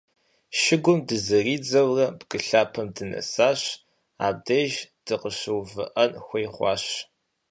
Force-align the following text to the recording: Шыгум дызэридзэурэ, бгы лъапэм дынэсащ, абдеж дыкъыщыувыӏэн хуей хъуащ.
Шыгум 0.59 0.99
дызэридзэурэ, 1.07 2.05
бгы 2.19 2.37
лъапэм 2.47 2.87
дынэсащ, 2.95 3.61
абдеж 4.25 4.73
дыкъыщыувыӏэн 5.05 6.11
хуей 6.25 6.47
хъуащ. 6.53 6.83